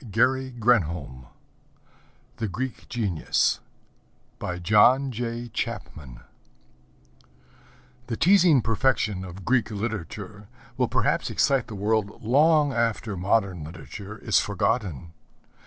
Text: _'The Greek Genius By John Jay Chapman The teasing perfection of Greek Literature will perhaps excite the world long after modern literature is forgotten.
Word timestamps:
_'The 2.37 2.47
Greek 2.47 2.89
Genius 2.89 3.59
By 4.39 4.57
John 4.57 5.11
Jay 5.11 5.47
Chapman 5.49 6.21
The 8.07 8.17
teasing 8.17 8.63
perfection 8.63 9.23
of 9.23 9.45
Greek 9.45 9.69
Literature 9.69 10.47
will 10.75 10.87
perhaps 10.87 11.29
excite 11.29 11.67
the 11.67 11.75
world 11.75 12.23
long 12.23 12.73
after 12.73 13.15
modern 13.15 13.63
literature 13.63 14.17
is 14.17 14.39
forgotten. 14.39 15.13